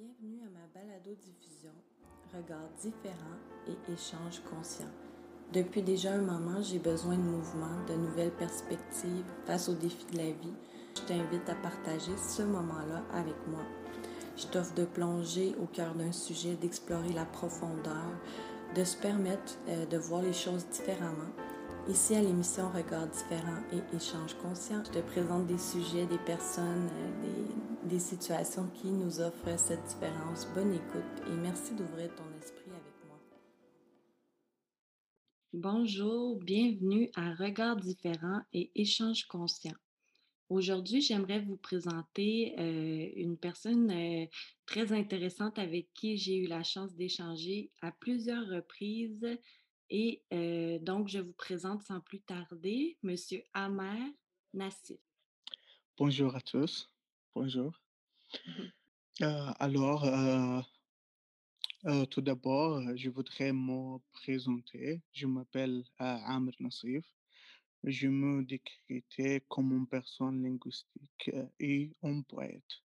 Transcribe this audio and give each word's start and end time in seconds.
Bienvenue 0.00 0.40
à 0.46 0.50
ma 0.50 0.66
balado-diffusion 0.80 1.72
Regards 2.32 2.70
différents 2.80 3.38
et 3.68 3.92
échanges 3.92 4.40
conscients. 4.48 4.88
Depuis 5.52 5.82
déjà 5.82 6.14
un 6.14 6.22
moment, 6.22 6.62
j'ai 6.62 6.78
besoin 6.78 7.16
de 7.16 7.22
mouvement, 7.22 7.84
de 7.86 7.92
nouvelles 7.96 8.32
perspectives 8.32 9.26
face 9.44 9.68
aux 9.68 9.74
défis 9.74 10.06
de 10.12 10.16
la 10.16 10.30
vie. 10.30 10.54
Je 10.96 11.02
t'invite 11.02 11.46
à 11.50 11.54
partager 11.56 12.16
ce 12.16 12.42
moment-là 12.44 13.02
avec 13.12 13.34
moi. 13.48 13.60
Je 14.38 14.46
t'offre 14.46 14.74
de 14.74 14.86
plonger 14.86 15.54
au 15.60 15.66
cœur 15.66 15.94
d'un 15.94 16.12
sujet, 16.12 16.54
d'explorer 16.54 17.12
la 17.12 17.26
profondeur, 17.26 18.14
de 18.74 18.84
se 18.84 18.96
permettre 18.96 19.58
euh, 19.68 19.84
de 19.84 19.98
voir 19.98 20.22
les 20.22 20.32
choses 20.32 20.66
différemment. 20.68 21.30
Ici 21.88 22.14
à 22.14 22.22
l'émission 22.22 22.70
Regards 22.70 23.08
différents 23.08 23.62
et 23.70 23.96
échanges 23.96 24.36
conscients, 24.42 24.82
je 24.82 24.92
te 24.92 25.00
présente 25.00 25.46
des 25.46 25.58
sujets, 25.58 26.06
des 26.06 26.18
personnes, 26.18 26.88
euh, 26.88 27.22
des, 27.22 27.69
des 27.84 27.98
situations 27.98 28.68
qui 28.68 28.88
nous 28.88 29.20
offrent 29.20 29.58
cette 29.58 29.84
différence. 29.84 30.46
Bonne 30.54 30.74
écoute 30.74 31.26
et 31.26 31.36
merci 31.36 31.74
d'ouvrir 31.74 32.14
ton 32.14 32.24
esprit 32.38 32.70
avec 32.70 32.94
moi. 33.06 33.18
Bonjour, 35.52 36.36
bienvenue 36.36 37.10
à 37.16 37.34
Regards 37.34 37.76
différents 37.76 38.42
et 38.52 38.70
échanges 38.74 39.26
conscients. 39.26 39.76
Aujourd'hui, 40.50 41.00
j'aimerais 41.00 41.40
vous 41.40 41.56
présenter 41.56 42.54
euh, 42.58 43.08
une 43.14 43.36
personne 43.36 43.90
euh, 43.90 44.26
très 44.66 44.92
intéressante 44.92 45.58
avec 45.58 45.92
qui 45.94 46.16
j'ai 46.16 46.36
eu 46.36 46.46
la 46.48 46.64
chance 46.64 46.94
d'échanger 46.96 47.70
à 47.82 47.92
plusieurs 47.92 48.46
reprises. 48.48 49.38
Et 49.90 50.22
euh, 50.32 50.78
donc, 50.80 51.08
je 51.08 51.20
vous 51.20 51.32
présente 51.32 51.82
sans 51.82 52.00
plus 52.00 52.20
tarder 52.20 52.98
Monsieur 53.02 53.42
Amer 53.54 53.96
Nassif. 54.52 54.98
Bonjour 55.96 56.34
à 56.34 56.40
tous. 56.40 56.88
Bonjour. 57.34 57.72
Mhm. 58.46 58.72
Euh, 59.22 59.52
alors, 59.58 60.04
euh, 60.04 60.60
euh, 61.86 62.06
tout 62.06 62.20
d'abord, 62.20 62.80
je 62.96 63.08
voudrais 63.10 63.52
me 63.52 63.98
présenter. 64.12 65.02
Je 65.12 65.26
m'appelle 65.26 65.84
Amr 65.98 66.52
Nassif. 66.60 67.04
Je 67.84 68.08
me 68.08 68.42
décritais 68.44 69.42
comme 69.48 69.72
une 69.72 69.86
personne 69.86 70.42
linguistique 70.42 71.30
et 71.58 71.92
un 72.02 72.22
poète. 72.22 72.82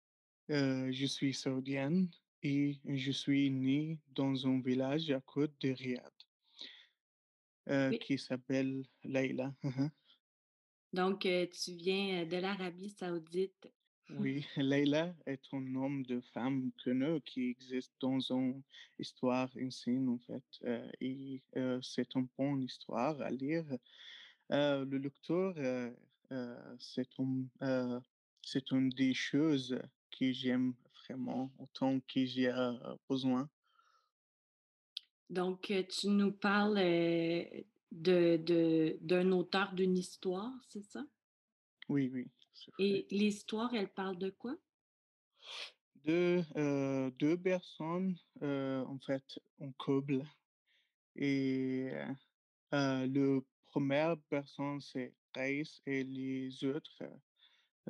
Je 0.48 1.06
suis 1.06 1.32
saoudienne 1.34 2.10
et 2.42 2.78
je 2.84 3.10
suis 3.12 3.50
né 3.50 3.98
dans 4.08 4.46
un 4.46 4.60
village 4.60 5.10
à 5.10 5.20
côté 5.20 5.70
de 5.70 5.74
Riyad 5.74 6.12
Oui. 7.68 7.98
qui 8.00 8.18
s'appelle 8.18 8.82
Leila. 9.04 9.54
Donc, 10.92 11.20
tu 11.20 11.72
viens 11.74 12.26
de 12.26 12.36
l'Arabie 12.36 12.90
Saoudite. 12.90 13.68
Oui, 14.10 14.46
Leila 14.56 15.14
est 15.26 15.42
un 15.52 15.60
nom 15.60 15.90
de 16.00 16.20
femme 16.20 16.70
connu 16.84 17.20
qui 17.22 17.50
existe 17.50 17.94
dans 18.00 18.20
une 18.32 18.62
histoire 18.98 19.50
ancienne, 19.60 20.08
en 20.08 20.18
fait. 20.18 20.44
euh, 20.64 20.88
et 21.00 21.42
euh, 21.56 21.80
c'est 21.82 22.14
une 22.14 22.28
bonne 22.38 22.62
histoire 22.62 23.20
à 23.20 23.30
lire. 23.30 23.64
Euh, 24.52 24.84
le 24.84 24.98
lecteur, 24.98 25.54
c'est 26.78 27.08
un, 27.18 28.02
c'est 28.42 28.70
une 28.72 28.88
des 28.90 29.14
choses 29.14 29.78
que 30.10 30.32
j'aime 30.32 30.74
vraiment 31.06 31.52
autant 31.58 32.00
que 32.00 32.24
j'ai 32.24 32.52
besoin. 33.08 33.48
Donc, 35.30 35.72
tu 35.88 36.08
nous 36.08 36.32
parles 36.32 36.76
de, 36.76 38.36
de- 38.36 38.98
d'un 39.00 39.32
auteur 39.32 39.72
d'une 39.74 39.96
histoire, 39.96 40.52
c'est 40.68 40.82
ça? 40.82 41.04
Oui, 41.88 42.10
oui. 42.12 42.30
Et 42.78 43.06
l'histoire, 43.10 43.72
elle 43.74 43.92
parle 43.92 44.18
de 44.18 44.30
quoi? 44.30 44.56
Euh, 46.08 47.10
deux 47.18 47.36
personnes, 47.36 48.16
euh, 48.42 48.84
en 48.84 48.98
fait, 48.98 49.24
en 49.60 49.70
couple. 49.72 50.22
Et 51.14 51.90
euh, 52.74 53.06
le 53.06 53.44
première 53.66 54.16
personne, 54.28 54.80
c'est 54.80 55.14
Reis 55.34 55.80
et 55.86 56.02
les 56.02 56.64
autres, 56.64 57.04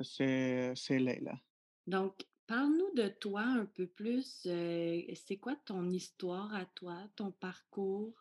c'est 0.01 0.75
Leila. 0.89 1.39
Donc, 1.87 2.25
parle-nous 2.45 2.93
de 2.93 3.07
toi 3.07 3.41
un 3.41 3.65
peu 3.65 3.87
plus. 3.87 4.41
c'est 4.43 5.39
quoi 5.41 5.55
ton 5.65 5.89
histoire 5.89 6.53
à 6.53 6.65
toi, 6.65 6.97
ton 7.15 7.31
parcours? 7.31 8.13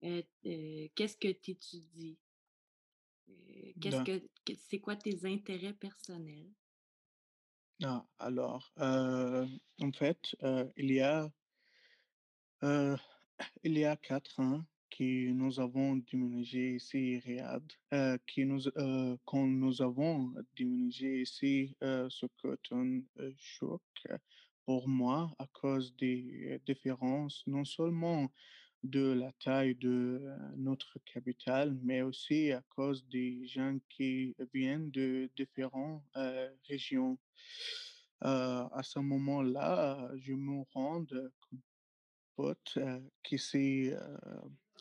Qu'est-ce 0.00 1.16
que 1.16 1.32
tu 1.32 1.52
étudies? 1.52 2.18
Qu'est-ce 3.80 4.02
que, 4.02 4.54
c'est 4.56 4.78
quoi 4.78 4.96
tes 4.96 5.26
intérêts 5.26 5.74
personnels? 5.74 6.50
ah, 7.82 8.06
alors, 8.18 8.72
euh, 8.78 9.46
en 9.80 9.92
fait, 9.92 10.36
euh, 10.42 10.64
il 10.76 10.92
y 10.92 11.00
a, 11.00 11.30
euh, 12.62 12.96
il 13.64 13.76
y 13.76 13.84
a 13.84 13.96
quatre 13.96 14.40
ans 14.40 14.64
que 14.90 15.32
nous 15.32 15.58
avons 15.58 15.96
déménagé 15.96 16.76
ici 16.76 17.16
à 17.16 17.26
Riyad, 17.26 17.72
que 17.90 18.42
nous, 18.42 19.18
quand 19.24 19.46
nous 19.46 19.82
avons 19.82 20.32
déménagé 20.56 21.22
ici, 21.22 21.76
ce 21.80 22.26
euh, 22.46 23.32
choc 23.36 23.82
pour 24.64 24.88
moi 24.88 25.34
à 25.38 25.46
cause 25.48 25.94
des 25.96 26.60
différences, 26.64 27.42
non 27.46 27.64
seulement 27.64 28.30
de 28.84 29.12
la 29.12 29.32
taille 29.32 29.74
de 29.76 30.20
notre 30.56 30.98
capitale, 31.06 31.76
mais 31.82 32.02
aussi 32.02 32.52
à 32.52 32.62
cause 32.68 33.06
des 33.08 33.46
gens 33.46 33.78
qui 33.88 34.36
viennent 34.52 34.90
de 34.90 35.30
différentes 35.36 36.04
euh, 36.16 36.50
régions. 36.68 37.18
Euh, 38.24 38.68
à 38.72 38.82
ce 38.82 38.98
moment-là, 38.98 40.10
je 40.16 40.34
me 40.34 40.58
rends 40.72 41.06
compte 42.36 42.76
euh, 42.76 43.00
que 43.22 43.38
c'est 43.38 43.96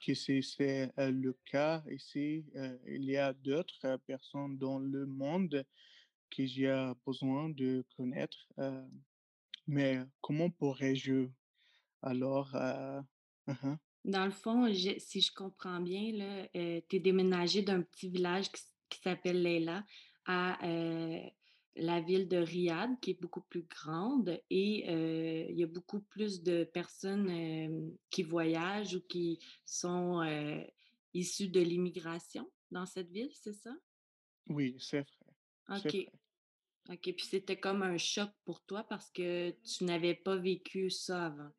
que 0.06 0.14
c'est 0.14 0.42
c'est, 0.42 0.92
le 0.98 1.32
cas 1.46 1.82
ici. 1.90 2.46
Il 2.86 3.06
y 3.06 3.16
a 3.16 3.32
d'autres 3.32 3.98
personnes 4.06 4.58
dans 4.58 4.80
le 4.80 5.06
monde 5.06 5.66
que 6.30 6.46
j'ai 6.46 6.92
besoin 7.06 7.50
de 7.50 7.86
connaître. 7.96 8.52
mais 9.66 10.02
comment 10.20 10.50
pourrais-je 10.50 11.30
alors 12.02 12.54
uh-huh. 13.48 13.78
Dans 14.06 14.26
le 14.26 14.32
fond, 14.32 14.68
je- 14.68 15.00
si 15.00 15.22
je 15.22 15.34
comprends 15.34 15.80
bien, 15.80 16.12
là, 16.12 16.48
tu 16.54 16.96
es 16.96 17.00
déménagé 17.00 17.62
d'un 17.62 17.82
petit 17.82 18.10
village 18.10 18.52
qui, 18.52 18.62
s'appelle 19.02 19.42
Leila 19.42 19.84
à 20.26 20.64
euh, 20.68 21.20
la 21.76 22.00
ville 22.02 22.28
de 22.28 22.38
Riyad, 22.38 23.00
qui 23.00 23.12
est 23.12 23.22
beaucoup 23.22 23.42
plus 23.42 23.64
grande, 23.64 24.40
et 24.50 24.86
euh, 24.90 25.48
il 25.50 25.58
y 25.58 25.64
a 25.64 25.68
beaucoup 25.68 26.02
plus 26.02 26.44
de 26.44 26.64
personnes 26.64 27.30
euh, 27.30 27.90
qui 28.10 28.24
voyagent 28.24 28.96
ou 28.96 29.02
qui 29.02 29.40
sont 29.66 30.22
euh, 30.22 30.62
issues 31.14 31.50
de 31.50 31.62
l'immigration 31.62 32.50
dans 32.72 32.86
cette 32.86 33.10
ville, 33.10 33.32
c'est 33.34 33.54
ça? 33.54 33.74
Oui, 34.48 34.76
c'est 34.80 35.00
vrai, 35.00 35.78
OK. 35.78 35.84
vrai. 35.84 36.10
OK. 36.90 37.14
Puis 37.16 37.26
c'était 37.26 37.60
comme 37.60 37.82
un 37.82 37.98
choc 37.98 38.30
pour 38.46 38.62
toi 38.66 38.84
parce 38.84 39.10
que 39.10 39.52
tu 39.64 39.86
n'avais 39.86 40.16
pas 40.16 40.36
vécu 40.36 40.90
ça 40.90 41.28
avant? 41.28 41.52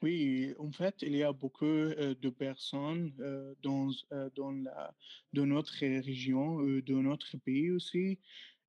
Oui, 0.00 0.54
en 0.58 0.70
fait, 0.70 1.02
il 1.02 1.16
y 1.16 1.24
a 1.24 1.32
beaucoup 1.32 1.64
euh, 1.66 2.14
de 2.14 2.30
personnes 2.30 3.12
euh, 3.18 3.54
dans, 3.62 3.90
euh, 4.12 4.30
dans, 4.36 4.52
la, 4.52 4.94
notre 5.32 5.72
région, 5.80 6.58
dans 6.86 7.02
notre 7.02 7.36
pays 7.38 7.70
aussi, 7.72 8.20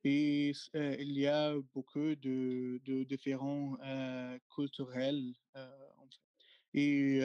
et 0.03 0.53
il 0.73 1.11
y 1.19 1.27
a 1.27 1.53
beaucoup 1.73 2.15
de, 2.15 2.81
de 2.83 3.03
différents 3.03 3.77
culturels. 4.55 5.33
Et, 6.73 7.21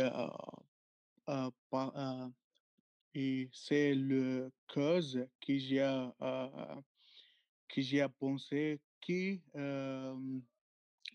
c'est 3.53 3.95
le 3.95 4.51
cause 4.69 5.27
que 5.41 5.57
j'ai 5.57 6.09
que 7.69 7.81
j'ai 7.81 8.07
pensé 8.19 8.81
euh, 9.57 10.17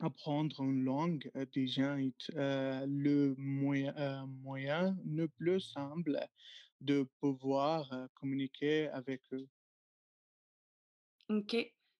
Apprendre 0.01 0.61
une 0.63 0.85
langue 0.85 1.29
euh, 1.35 1.45
déjà 1.53 1.99
est 1.99 2.31
euh, 2.35 2.85
le 2.87 3.35
moyen, 3.37 3.93
euh, 3.97 4.25
moyen 4.25 4.97
le 5.05 5.27
plus 5.27 5.59
simple 5.59 6.17
de 6.79 7.05
pouvoir 7.19 7.91
euh, 7.91 8.07
communiquer 8.15 8.87
avec 8.89 9.21
eux. 9.33 9.47
OK. 11.29 11.55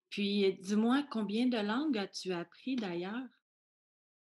Puis 0.10 0.58
dis-moi, 0.62 1.06
combien 1.12 1.48
de 1.48 1.58
langues 1.58 1.98
as-tu 1.98 2.32
appris 2.32 2.78
d'ailleurs? 2.78 3.28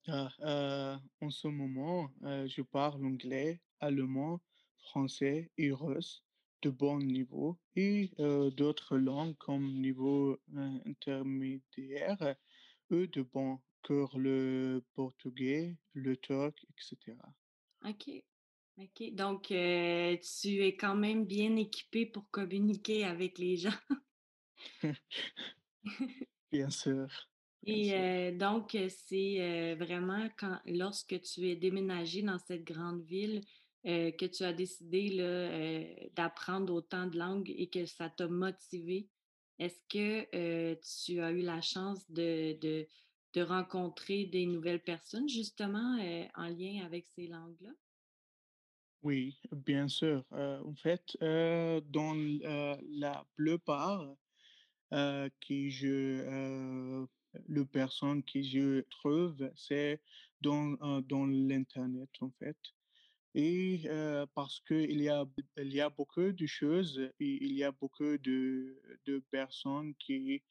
Ah, 0.08 1.00
en 1.20 1.30
ce 1.32 1.48
moment, 1.48 2.12
je 2.22 2.62
parle 2.62 3.04
anglais, 3.04 3.60
allemand, 3.80 4.40
français 4.78 5.52
et 5.58 5.72
russe 5.72 6.24
de 6.62 6.70
bon 6.70 7.00
niveau 7.00 7.60
et 7.76 8.12
d'autres 8.56 8.98
langues 8.98 9.36
comme 9.38 9.82
niveau 9.82 10.38
intermédiaire 10.86 12.36
eux 12.92 13.08
de 13.08 13.22
bon 13.22 13.60
que 13.84 14.06
le 14.18 14.84
portugais, 14.94 15.78
le 15.94 16.18
turc, 16.18 16.66
etc. 16.70 17.34
OK. 17.84 18.24
OK. 18.80 19.16
Donc, 19.16 19.52
euh, 19.52 20.18
tu 20.42 20.64
es 20.66 20.76
quand 20.78 20.96
même 20.96 21.26
bien 21.26 21.56
équipé 21.56 22.06
pour 22.06 22.30
communiquer 22.32 23.06
avec 23.06 23.38
les 23.40 23.58
gens. 23.58 23.72
Bien 26.52 26.70
sûr, 26.72 27.08
bien 27.68 27.82
Et 27.82 27.94
sûr. 27.94 28.06
heu, 28.32 28.38
donc 28.38 28.76
heu, 28.76 28.88
c'est, 28.90 29.76
vraiment 29.76 30.30
quand 30.38 30.60
lorsque 30.66 31.20
tu 31.22 31.50
es 31.50 31.56
déménagé 31.56 32.22
dans 32.22 32.38
cette 32.40 32.64
grande 32.64 33.02
ville, 33.04 33.42
que 33.84 34.26
tu 34.26 34.44
as 34.44 34.54
décidé 34.54 36.10
d'apprendre 36.16 36.74
autant 36.74 37.06
de 37.08 37.18
langues 37.20 37.54
et 37.56 37.70
que 37.70 37.86
ça 37.86 38.10
t'a 38.10 38.28
motivé? 38.28 39.10
Est-ce 39.60 39.80
que, 39.90 40.76
tu 41.06 41.22
as 41.22 41.32
eu 41.32 41.42
la 41.42 41.62
chance 41.62 42.10
de 42.12 42.58
de 42.60 42.88
de 43.34 43.42
rencontrer 43.42 44.26
des 44.26 44.46
nouvelles 44.46 44.82
personnes 44.82 45.28
justement, 45.28 45.98
en 46.36 46.48
lien 46.48 46.86
avec 46.86 47.06
ces 47.08 47.28
langues-là? 47.28 47.72
Oui, 49.04 49.40
bien 49.52 49.88
sûr. 49.88 50.26
En 50.32 50.74
fait, 50.76 51.16
dans 51.22 52.16
la 52.90 53.26
plupart, 53.36 54.16
que 54.92 55.70
je, 55.70 57.06
le 57.48 57.66
personne 57.66 58.24
que 58.24 58.42
je 58.42 58.82
trouve, 58.90 59.52
c'est 59.56 60.02
dans, 60.42 61.02
dans 61.02 61.26
l'internet, 61.26 62.10
en 62.22 62.32
fait 62.32 62.58
et 63.36 63.84
heu, 63.90 64.26
parce 64.36 64.62
qu'il 64.62 65.02
y 65.02 65.10
a 65.10 65.26
il 65.58 65.74
y 65.74 65.82
a 65.82 65.90
beaucoup 65.92 66.32
de 66.34 66.48
choses 66.48 67.00
et 67.20 67.46
il 67.46 67.54
y 67.54 67.64
a 67.66 67.72
beaucoup 67.74 68.18
de 68.20 68.82
de 69.06 69.20
personnes 69.32 69.96
qui, 69.98 70.44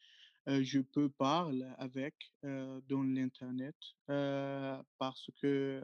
je 0.49 0.81
peux 0.81 1.11
parler 1.11 1.69
avec, 1.79 2.15
dans 2.43 3.03
l'internet, 3.05 3.77
parce 4.99 5.31
que 5.43 5.83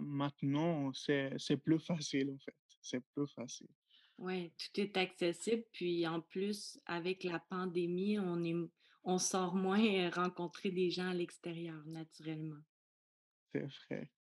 maintenant, 0.00 0.92
c'est 0.92 1.34
c'est 1.38 1.56
plus 1.56 1.78
facile, 1.84 2.30
en 2.30 2.38
fait, 2.38 2.54
c'est 2.80 3.00
plus 3.14 3.26
facile. 3.34 3.68
Ouais, 4.18 4.52
tout 4.58 4.78
est 4.80 4.96
accessible, 4.98 5.64
puis 5.72 6.06
en 6.06 6.20
plus, 6.20 6.78
avec 6.86 7.24
la 7.24 7.38
pandémie, 7.38 8.18
on 8.18 8.42
est 8.44 8.54
on 9.04 9.16
sort 9.18 9.54
moins, 9.54 10.10
rencontrer 10.10 10.70
des 10.70 10.90
gens 10.90 11.08
à 11.10 11.14
l'extérieur, 11.14 11.82
naturellement. 11.86 12.60
C'est 13.52 13.66
vrai, 13.88 14.12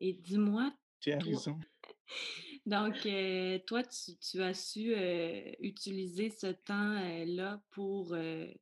Et 0.00 0.12
dis-moi, 0.14 0.74
tu 1.00 1.12
as 1.12 1.18
toi 1.18 1.20
raison. 1.20 1.64
donc 2.66 3.06
heu, 3.06 3.60
toi, 3.66 3.82
tu 3.84 4.16
tu 4.18 4.42
as 4.42 4.54
su, 4.54 4.94
heu, 4.94 5.52
utiliser 5.60 6.30
ce 6.30 6.48
temps, 6.48 6.96
heu, 7.02 7.24
là 7.26 7.62
pour, 7.70 8.14
heu, 8.14 8.52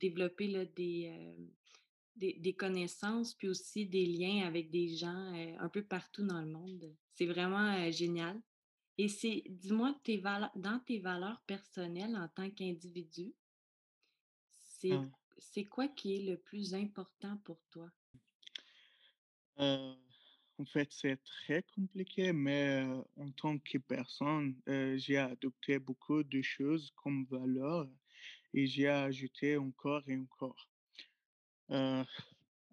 développer 0.00 0.48
là 0.48 0.64
des, 0.64 1.36
des 2.16 2.34
des 2.38 2.54
connaissances, 2.54 3.34
puis 3.34 3.48
aussi 3.48 3.86
des 3.86 4.06
liens 4.06 4.46
avec 4.46 4.70
des 4.70 4.88
gens, 4.88 5.32
un 5.58 5.68
peu 5.68 5.82
partout 5.84 6.24
dans 6.26 6.40
le 6.40 6.48
monde. 6.50 6.96
C'est 7.14 7.26
vraiment, 7.26 7.90
génial. 7.92 8.40
Et 8.98 9.08
c'est 9.08 9.44
dis-moi 9.50 9.98
tes 10.04 10.18
valeurs 10.18 10.52
dans 10.56 10.80
tes 10.80 11.00
valeurs 11.00 11.42
personnelles 11.46 12.16
en 12.16 12.28
tant 12.28 12.50
qu'individu, 12.50 13.34
c'est 14.60 14.98
Hein, 14.98 15.12
c'est 15.38 15.66
quoi 15.66 15.88
qui 15.88 16.14
est 16.14 16.22
le 16.24 16.38
plus 16.38 16.72
important 16.74 17.36
pour 17.38 17.64
toi? 17.68 17.90
En 20.60 20.64
fait, 20.66 20.88
c'est 20.92 21.18
très 21.24 21.62
compliqué, 21.74 22.32
mais 22.32 22.84
en 23.16 23.30
tant 23.30 23.58
que 23.58 23.78
personne, 23.78 24.54
j'ai 24.96 25.16
adopté 25.16 25.78
beaucoup 25.78 26.22
de 26.22 26.42
choses 26.42 26.92
comme 27.02 27.24
valeurs 27.30 27.88
et 28.52 28.66
j'ai 28.66 28.88
ajouté 28.88 29.56
encore 29.56 30.02
et 30.06 30.18
encore. 30.18 30.68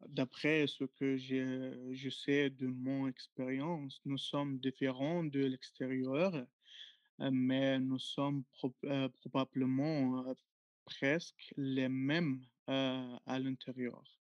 D'après 0.07 0.67
ce 0.67 0.83
que 0.83 1.17
je 1.17 1.93
je 1.93 2.09
sais 2.09 2.49
de 2.49 2.67
mon 2.67 3.07
expérience, 3.07 4.01
nous 4.03 4.17
sommes 4.17 4.59
différents 4.59 5.23
de 5.23 5.45
l'extérieur. 5.45 6.45
Mais 7.19 7.79
nous 7.79 7.99
sommes 7.99 8.43
probablement, 9.21 10.35
presque 10.85 11.53
les 11.55 11.89
mêmes, 11.89 12.45
à 12.67 13.39
l'intérieur. 13.39 14.16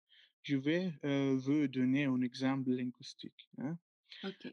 Je 0.44 0.56
vais, 0.56 0.92
vous 1.02 1.68
donner 1.68 2.04
un 2.04 2.20
exemple 2.22 2.70
linguistique, 2.70 3.48
hein. 3.58 3.78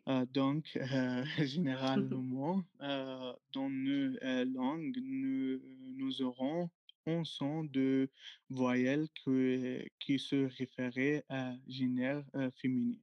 Heu, 0.09 0.25
donc, 0.27 0.77
heu, 0.77 1.23
généralement, 1.47 2.63
heu, 2.81 3.33
dans 3.53 3.69
nos, 3.69 4.15
heu, 4.23 4.45
langues, 4.45 4.99
nous 5.03 5.59
nous 5.95 6.21
aurons 6.23 6.69
un 7.07 7.23
son 7.25 7.63
de 7.65 8.11
voyelle 8.49 9.07
que 9.25 9.85
qui 9.99 10.19
se 10.19 10.37
référait 10.59 11.25
à 11.29 11.55
génère, 11.67 12.23
féminin. 12.55 12.99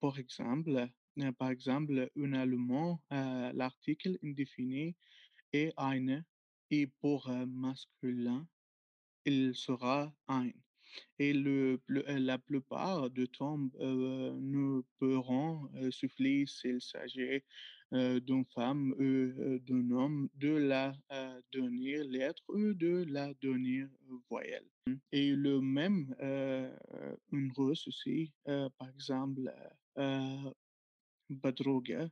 Par 0.00 0.18
exemple, 0.18 0.88
par 1.38 1.50
exemple, 1.50 2.10
en 2.18 2.32
allemand, 2.34 3.02
l'article 3.10 4.18
indéfini 4.24 4.96
est 5.52 5.72
eine 5.78 6.24
et 6.70 6.86
pour, 6.88 7.30
masculin, 7.46 8.48
il 9.26 9.54
sera 9.56 10.14
ein 10.28 10.52
et 11.18 11.32
le, 11.32 11.80
euh, 11.90 12.18
la 12.18 12.38
plupart 12.38 13.10
du 13.10 13.28
temps, 13.28 13.58
euh, 13.80 14.34
nous 14.40 14.84
pourrons 14.98 15.68
euh, 15.76 15.90
souffler 15.90 16.44
s'il 16.46 16.80
s'agit 16.80 17.42
d'une 17.92 18.44
femme 18.46 18.92
ou 18.98 19.58
d'un 19.60 19.90
homme 19.92 20.28
de 20.34 20.48
la 20.48 20.96
euh, 21.12 21.40
dernière 21.52 22.02
lettre 22.02 22.42
ou 22.48 22.74
de 22.74 23.04
la 23.08 23.32
dernière 23.34 23.86
voyelle. 24.28 24.66
Et 25.12 25.30
le 25.30 25.60
même, 25.60 26.12
une 27.30 27.52
russe 27.56 27.86
aussi, 27.86 28.32
par 28.44 28.88
exemple, 28.92 29.42
badroga 31.30 32.10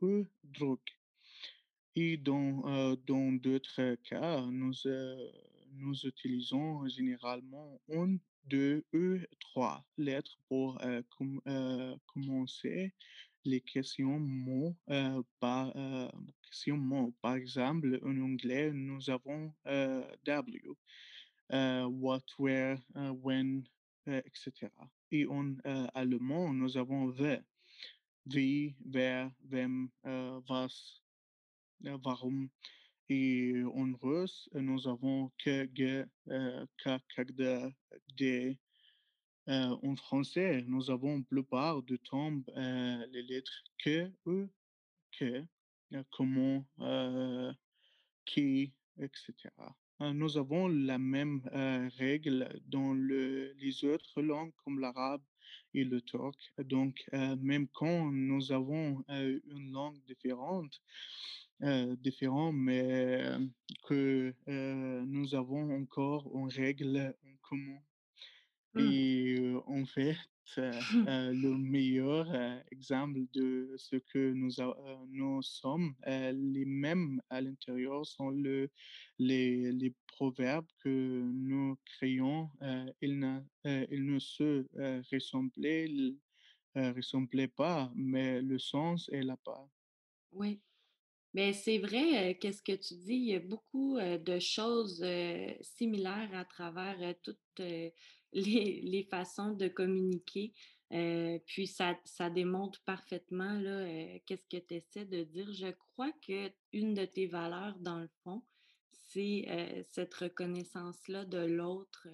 ou 0.00 0.26
drogue 0.42 0.80
Et 1.94 2.16
dans 2.16 2.96
d'autres 3.36 3.94
cas, 4.02 4.40
nous 4.46 4.74
nous 5.76 5.94
utilisons 6.06 6.86
généralement 6.88 7.80
1, 7.88 8.18
2 8.46 8.84
ou 8.92 9.18
3 9.40 9.84
lettres 9.98 10.38
pour, 10.48 10.78
com 11.16 11.40
heu, 11.48 11.96
commencer 12.06 12.92
les 13.44 13.60
questions 13.60 14.18
mots, 14.18 14.76
heu, 14.90 15.22
par, 15.40 15.76
heu, 15.76 16.08
questions 16.42 16.76
mots. 16.78 17.14
Par 17.22 17.34
exemple, 17.36 17.98
en 18.04 18.16
anglais, 18.20 18.72
nous 18.72 19.10
avons, 19.10 19.52
W, 20.24 20.60
what, 21.50 22.22
where, 22.38 22.78
when, 23.22 23.64
heu, 24.08 24.22
et 25.12 25.26
en, 25.26 25.56
allemand, 25.94 26.52
nous 26.54 26.76
avons 26.76 27.06
W, 27.12 27.40
wie, 28.26 28.74
wer, 28.84 29.30
wem, 29.50 29.90
was, 30.48 31.00
warum. 32.04 32.50
И 33.10 33.62
en 33.74 33.92
Russe, 34.00 34.48
nous 34.54 34.88
avons 34.88 35.30
quelques, 35.38 36.08
euh, 36.28 36.66
quelques 36.82 37.32
de, 37.32 37.70
de 38.16 38.56
euh, 39.48 39.76
en 39.82 39.96
français, 39.96 40.64
nous 40.66 40.90
avons 40.90 41.18
la 41.18 41.24
plupart 41.24 41.82
du 41.82 41.98
temps 41.98 42.32
euh, 42.56 43.06
les 43.10 43.22
lettres 43.22 43.64
que, 43.76 44.10
ou, 44.24 44.48
que, 45.18 45.44
euh, 45.92 46.02
comment, 46.12 46.64
euh, 46.80 47.52
qui, 48.24 48.72
etc. 48.98 49.34
Nous 50.00 50.38
avons 50.38 50.66
la 50.66 50.98
même 50.98 51.40
règle 51.98 52.60
dans 52.66 52.94
les 52.94 53.84
autres 53.84 54.22
langues 54.22 54.52
comme 54.64 54.80
l'arabe 54.80 55.22
et 55.72 55.84
le 55.84 56.00
turc. 56.00 56.36
Donc, 56.58 57.00
même 57.12 57.68
quand 57.68 58.10
nous 58.10 58.50
avons 58.50 59.04
une 59.08 59.70
langue 59.70 59.96
différente, 60.04 60.82
euh, 61.64 61.96
différent, 61.96 62.52
mais 62.52 63.22
euh, 63.22 63.38
que 63.84 64.34
euh, 64.48 65.04
nous 65.06 65.34
avons 65.34 65.74
encore 65.74 66.30
une 66.34 66.50
règle 66.50 67.16
en 67.24 67.36
commun. 67.40 67.78
Mmh. 68.74 68.80
Et 68.80 69.54
en 69.66 69.86
fait, 69.86 70.16
le 70.56 71.56
meilleur, 71.56 72.28
exemple 72.70 73.20
de 73.32 73.72
ce 73.78 73.96
que 73.96 74.32
nous 74.34 74.60
a 74.60 74.66
heu, 74.66 75.06
nous 75.08 75.40
sommes, 75.40 75.94
les 76.06 76.66
mêmes 76.66 77.22
à 77.30 77.40
l'intérieur 77.40 78.04
sont 78.04 78.28
le 78.28 78.68
les 79.18 79.72
les 79.72 79.94
proverbes 80.06 80.68
que 80.80 81.30
nous 81.32 81.78
créons, 81.86 82.50
ils 83.00 83.18
ne 83.18 83.40
ils 83.64 84.04
ne 84.04 84.18
se, 84.18 84.66
ressemblaient 85.10 85.88
ressemblaient 86.74 87.48
pas, 87.48 87.90
mais 87.94 88.42
le 88.42 88.58
sens 88.58 89.08
est 89.12 89.22
là-bas. 89.22 89.66
Oui. 90.32 90.60
Mais 91.34 91.52
c'est 91.52 91.78
vrai, 91.78 92.38
qu'est-ce 92.40 92.62
que 92.62 92.76
tu 92.76 92.94
dis, 92.94 93.14
il 93.14 93.26
y 93.26 93.34
a 93.34 93.40
beaucoup, 93.40 93.98
de 93.98 94.38
choses, 94.38 95.04
similaires 95.60 96.30
à 96.32 96.44
travers, 96.44 97.14
toutes, 97.22 97.38
les 98.32 99.06
façons 99.10 99.52
de 99.52 99.68
communiquer, 99.68 100.52
puis 101.46 101.66
ça 101.66 101.98
ça 102.04 102.30
démontre 102.30 102.82
parfaitement 102.84 103.58
là, 103.58 104.18
qu'est-ce 104.26 104.46
que 104.48 104.64
tu 104.64 104.74
essaies 104.74 105.06
de 105.06 105.24
dire. 105.24 105.52
Je 105.52 105.72
crois 105.72 106.12
que 106.26 106.52
une 106.72 106.94
de 106.94 107.04
tes 107.04 107.26
valeurs 107.26 107.78
dans 107.80 107.98
le 107.98 108.08
fond, 108.22 108.44
c'est, 108.92 109.84
cette 109.90 110.14
reconnaissance-là 110.14 111.24
de 111.24 111.38
l'autre, 111.38 112.06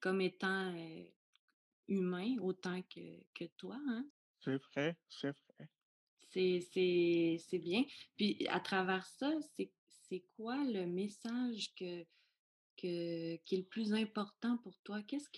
comme 0.00 0.20
étant, 0.20 0.74
humain 1.88 2.36
autant 2.40 2.82
que 2.82 3.00
que 3.34 3.44
toi, 3.56 3.78
hein? 3.88 4.06
C'est 4.40 4.56
vrai, 4.56 4.96
c'est 5.08 5.34
vrai. 5.48 5.68
C'est 6.32 7.58
bien. 7.60 7.84
Puis 8.16 8.46
à 8.48 8.60
travers 8.60 9.06
ça, 9.06 9.32
c'est 9.88 10.24
quoi 10.36 10.64
le 10.64 10.86
message 10.86 11.74
que 11.76 12.04
que 12.76 13.36
qui 13.44 13.54
est 13.56 13.58
le 13.58 13.64
plus 13.66 13.94
important 13.94 14.58
pour 14.58 14.80
toi? 14.82 15.02
Qu'est-ce 15.02 15.30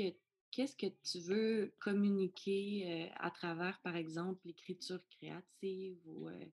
que 0.76 0.86
tu 1.04 1.20
veux 1.20 1.74
communiquer, 1.80 3.06
heu, 3.08 3.12
à 3.16 3.30
travers, 3.30 3.80
par 3.82 3.96
exemple, 3.96 4.40
l'écriture 4.46 5.00
créative 5.10 6.00
ou, 6.06 6.28
heu, 6.30 6.52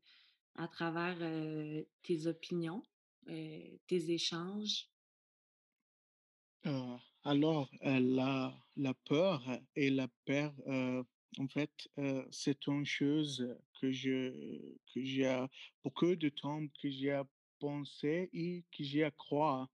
à 0.55 0.67
travers, 0.69 1.17
heu, 1.21 1.87
tes 2.03 2.27
opinions, 2.27 2.83
tes 3.27 4.11
échanges? 4.11 4.89
Heu, 6.65 6.97
alors, 7.23 7.69
la 7.81 8.93
peur 9.05 9.43
et 9.75 9.89
la 9.89 10.07
peur, 10.25 10.53
en 11.39 11.47
fait, 11.47 11.71
heu, 11.99 12.25
c'est 12.31 12.67
une 12.67 12.85
chose 12.85 13.47
que 13.79 13.91
je 13.91 14.31
que 14.93 15.03
j'ai 15.03 15.45
beaucoup 15.83 16.15
de 16.15 16.29
temps 16.29 16.61
que 16.81 16.89
j'ai 16.89 17.11
à 17.11 17.25
penser 17.59 18.29
et 18.33 18.65
que 18.71 18.83
j'ai 18.83 19.03
à 19.03 19.11
croire. 19.11 19.69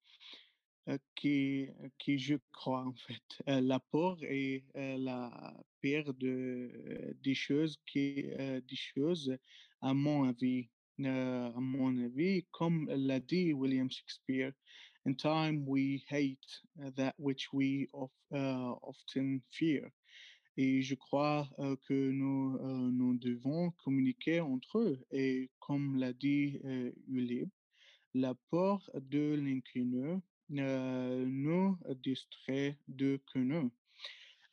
Heu, 0.89 0.99
qui 1.15 1.67
qui 1.99 2.17
je 2.19 2.35
crois 2.53 2.85
en 2.85 2.93
fait. 2.95 3.23
Heu, 3.49 3.61
la 3.61 3.79
peur 3.79 4.17
et 4.23 4.65
heu, 4.77 4.97
la 4.97 5.53
peur 5.81 6.13
de 6.13 7.15
des 7.23 7.35
choses 7.35 7.77
qui, 7.87 8.25
heu, 8.39 8.61
des 8.61 8.75
choses 8.77 9.37
à 9.81 9.93
mon 9.93 10.25
avis, 10.29 10.69
heu, 11.01 11.07
à 11.07 11.59
mon 11.59 11.97
avis, 12.03 12.45
comme 12.51 12.87
l'a 12.89 13.19
dit 13.19 13.53
William 13.53 13.89
Shakespeare: 13.91 14.53
«In 15.05 15.15
time 15.15 15.65
we 15.67 16.03
hate 16.09 16.61
that 16.97 17.15
which 17.19 17.51
we 17.53 17.87
of 17.93 18.11
often 18.31 19.41
fear» 19.51 19.91
et 20.57 20.81
je 20.81 20.95
crois, 20.95 21.49
que 21.87 22.09
nous, 22.11 22.59
nous 22.91 23.17
devons 23.17 23.71
communiquer 23.71 24.39
entre 24.41 24.79
eux 24.79 25.05
et 25.11 25.51
comme 25.59 25.95
l'a 25.97 26.13
dit, 26.13 26.59
heu, 26.65 26.93
Ulysse 27.07 27.47
la 28.13 28.33
peur 28.49 28.89
de 28.95 29.35
l'inconnu 29.35 30.21
euh, 30.51 31.25
nous 31.25 31.77
distrait 32.03 32.79
de 32.87 33.21
que 33.31 33.39
nous. 33.39 33.71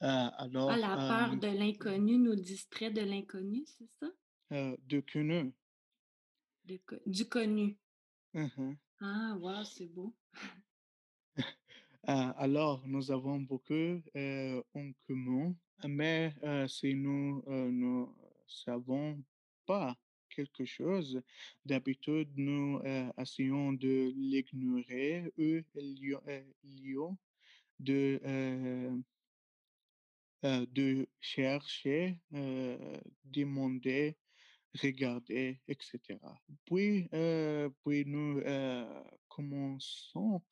Euh, 0.02 0.06
Ah, 0.06 0.28
alors, 0.38 0.76
la 0.76 0.96
peur 0.96 1.32
euh, 1.32 1.36
de 1.36 1.46
l'inconnu 1.46 2.18
nous 2.18 2.34
distrait 2.34 2.90
de 2.90 3.00
l'inconnu, 3.00 3.64
c'est 3.66 3.88
ça? 4.00 4.10
euh, 4.52 4.76
de 4.86 5.00
que 5.00 5.18
nous. 5.18 5.52
De 6.64 6.80
du 7.06 7.28
connu. 7.28 7.78
Mhm. 8.34 8.76
Ah, 9.00 9.36
waouh, 9.40 9.64
c'est 9.64 9.86
beau. 9.86 10.14
Euh, 12.06 12.32
alors, 12.36 12.86
nous 12.86 13.10
avons 13.10 13.40
beaucoup 13.40 14.02
euh, 14.14 14.62
mais 15.94 16.34
si 16.68 16.94
nous 16.94 17.42
ne 17.46 18.06
savons 18.46 19.22
pas 19.66 19.96
quelque 20.28 20.64
chose, 20.64 21.22
d'habitude, 21.64 22.30
nous 22.36 22.80
essayons 23.18 23.72
de 23.72 24.12
l'ignorer 24.16 25.32
ou 25.38 25.62
de 27.78 29.02
de 30.42 31.06
chercher, 31.20 32.18
demander, 33.24 34.16
regarder, 34.82 35.60
etc. 35.68 36.18
Puis, 36.66 37.08
puis 37.82 38.04
nous 38.06 38.42
commençons 39.28 40.42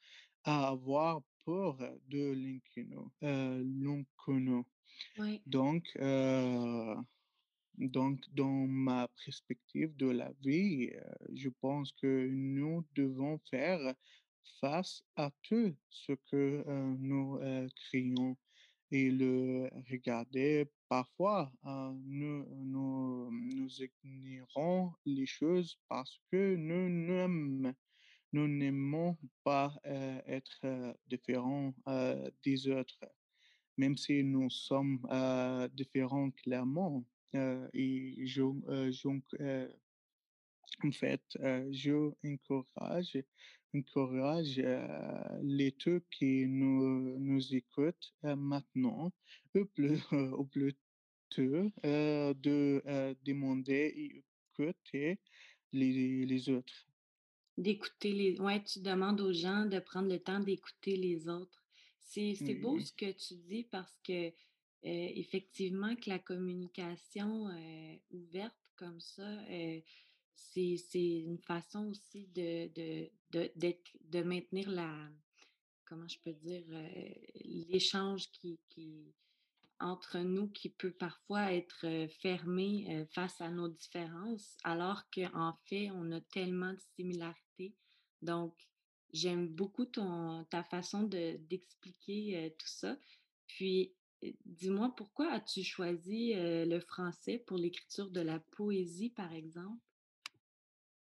à 0.45 0.69
avoir 0.69 1.23
de 1.47 2.33
l'inconnu. 2.33 2.97
euh. 3.23 4.63
Oui. 5.19 5.43
Donc, 5.47 5.85
euh, 5.99 6.97
donc, 7.79 8.21
dans 8.33 8.67
ma 8.67 9.09
perspective 9.25 9.97
de 9.97 10.07
la 10.11 10.33
vie, 10.43 10.91
euh, 10.95 11.03
je 11.35 11.49
pense 11.61 11.93
que 11.93 12.29
nous 12.31 12.85
devons 12.95 13.39
faire 13.51 13.95
face 14.61 15.03
à 15.17 15.31
tout 15.43 15.75
ce 15.89 16.13
que 16.31 16.65
euh, 16.67 16.97
nous 16.99 17.39
créons 17.77 18.37
et 18.91 19.11
le 19.11 19.71
regarder. 19.91 20.71
Parfois, 20.89 21.51
euh, 21.67 21.93
nous, 22.05 22.47
nous, 22.65 23.31
nous 23.33 23.69
ignorons 24.05 24.93
les 25.07 25.27
choses 25.27 25.79
parce 25.89 26.21
que 26.31 26.57
nous 26.57 26.89
n'aimons, 26.89 27.75
nous 28.33 28.49
n'aimons 28.49 29.17
pas 29.45 29.75
être 29.85 30.97
différents 31.09 31.75
des 32.45 32.69
autres 32.69 32.99
même 33.77 33.97
si 33.97 34.23
nous 34.23 34.51
sommes 34.51 35.01
différents 35.75 36.31
clairement. 36.31 37.05
Et 37.73 38.27
je, 38.27 38.43
en 40.85 40.93
fait, 40.93 41.23
je 41.71 42.13
encourage, 42.25 43.19
encourage 43.75 44.63
les 45.43 45.75
deux 45.85 46.05
qui 46.11 46.47
nous, 46.47 47.19
nous 47.19 47.55
écoutent 47.55 48.15
maintenant, 48.23 49.13
au 49.55 49.65
plus, 49.65 50.01
au 50.33 50.45
plus 50.45 50.75
tôt, 51.31 51.71
de 51.83 53.15
demander 53.25 53.93
et 53.97 54.25
écouter 54.59 55.19
les 55.73 56.51
autres. 56.51 56.92
D'écouter 57.59 58.13
les 58.13 58.41
ouais, 58.41 58.63
tu 58.65 58.81
demandes 58.81 59.21
aux 59.21 59.33
gens 59.33 59.67
de 59.67 59.79
prendre 59.79 60.09
le 60.09 60.19
temps 60.19 60.41
d'écouter 60.41 60.97
les 60.97 61.29
autres. 61.29 61.63
C'est 62.01 62.55
beau 62.61 62.81
ce 62.81 62.93
que 62.93 63.13
tu 63.13 63.35
dis 63.37 63.65
parce 63.65 63.99
que, 64.03 64.33
effectivement 64.83 65.95
que 65.97 66.11
la 66.11 66.19
communication, 66.19 67.49
ouverte 68.11 68.57
comme 68.77 69.01
ça, 69.01 69.45
c'est 70.35 71.21
une 71.21 71.39
façon 71.39 71.89
aussi 71.89 72.27
de 72.29 72.69
de 72.75 73.11
de 73.57 73.75
de 74.01 74.23
maintenir 74.23 74.71
la 74.71 75.11
comment 75.85 76.09
je 76.09 76.19
peux 76.25 76.33
dire? 76.33 76.65
L'échange 77.45 78.31
qui 78.33 78.59
qui 78.71 79.15
entre 79.79 80.19
nous 80.21 80.49
qui 80.49 80.69
peut 80.71 80.93
parfois 80.93 81.53
être 81.53 82.07
fermé 82.21 83.07
face 83.11 83.41
à 83.41 83.51
nos 83.51 83.69
différences, 83.69 84.57
alors 84.65 85.03
qu'en 85.11 85.55
fait, 85.67 85.91
on 85.91 86.13
a 86.13 86.21
tellement 86.21 86.73
de 86.73 86.81
similarités. 86.97 87.42
Donc, 88.23 88.55
j'aime 89.13 89.49
beaucoup 89.49 89.87
ta 89.87 90.65
façon 90.65 91.03
de, 91.05 91.37
d'expliquer 91.37 92.47
euh, 92.47 92.51
tout 92.51 92.69
ça. 92.69 92.97
Puis, 93.47 93.95
dis-moi, 94.47 94.95
pourquoi 94.97 95.33
as-tu 95.33 95.65
choisi 95.65 96.35
le 96.35 96.81
français 96.81 97.39
pour 97.39 97.59
l'écriture 97.59 98.11
de 98.11 98.21
la 98.21 98.39
poésie, 98.39 99.11
par 99.11 99.33
exemple? 99.33 99.83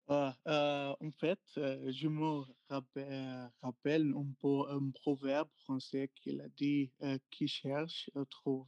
Ah, 0.07 0.37
euh, 0.47 0.95
en 0.99 1.11
fait, 1.11 1.39
euh, 1.57 1.91
je 1.91 2.07
me 2.09 2.43
rappelle, 2.69 3.49
rappelle 3.61 4.13
un, 4.13 4.25
un 4.69 4.91
proverbe 4.91 5.49
français 5.63 6.11
qui 6.15 6.39
a 6.41 6.49
dit 6.49 6.91
euh, 7.03 7.17
qui 7.31 7.47
cherche 7.47 8.09
trouve. 8.29 8.67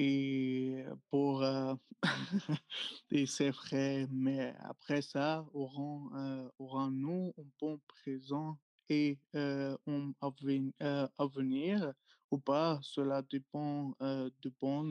Et 0.00 0.84
pour 1.10 1.42
euh, 1.42 1.74
et 3.10 3.26
c'est 3.26 3.50
vrai, 3.50 4.06
mais 4.10 4.54
après 4.60 5.02
ça, 5.02 5.44
aurons, 5.52 6.10
aurons-nous 6.58 7.34
un 7.36 7.42
bon 7.60 7.80
présent 7.88 8.58
et 8.88 9.20
euh, 9.34 9.76
un 9.88 10.12
aven- 10.22 10.72
avenir 11.18 11.94
ou 12.30 12.38
pas? 12.38 12.78
Cela 12.82 13.22
dépend, 13.22 13.96
dépend 14.40 14.84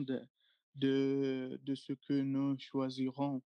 de, 0.74 1.58
de 1.62 1.74
ce 1.74 1.94
que 1.94 2.20
nous 2.20 2.58
choisirons. 2.58 3.42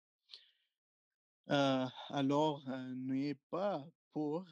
Alors, 1.47 2.63
n'ayez 2.95 3.35
pas 3.51 3.87
peur 4.13 4.45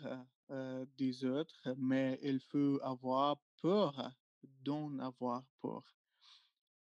des 0.98 1.26
autres, 1.26 1.74
mais 1.78 2.20
il 2.22 2.40
faut 2.40 2.80
avoir 2.84 3.42
peur 3.62 4.12
d'en 4.44 5.00
avoir 5.00 5.44
peur. 5.62 5.99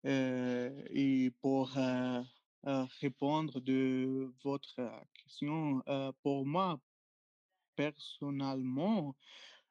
Euh, 0.07 0.71
et 0.91 1.33
pour 1.41 1.77
euh, 1.77 2.23
euh, 2.67 2.87
répondre 3.01 3.61
de 3.61 4.33
votre 4.45 4.77
question, 5.15 5.83
pour 6.23 6.47
moi, 6.47 6.81
personnellement, 7.75 9.17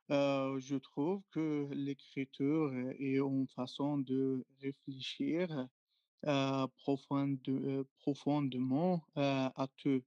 je 0.09 0.75
trouve 0.75 1.21
que 1.31 1.69
l'écriture 1.71 2.73
est 2.99 3.17
une 3.17 3.47
façon 3.55 3.97
de 3.99 4.45
réfléchir 4.61 5.67
euh, 6.25 6.67
profondément 7.99 9.03
à 9.15 9.67
tout. 9.77 10.03